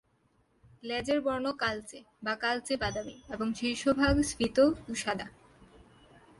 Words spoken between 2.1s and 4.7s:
বা কালচে বাদামি এবং শীর্ষভাগ স্ফীত